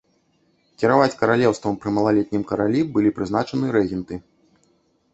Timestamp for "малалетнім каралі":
1.99-2.79